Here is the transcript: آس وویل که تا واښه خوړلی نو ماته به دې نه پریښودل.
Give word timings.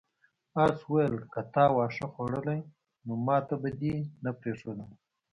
آس 0.63 0.77
وویل 0.85 1.15
که 1.33 1.41
تا 1.53 1.65
واښه 1.75 2.07
خوړلی 2.13 2.59
نو 3.05 3.13
ماته 3.25 3.55
به 3.61 3.69
دې 3.81 3.95
نه 4.23 4.31
پریښودل. 4.39 4.89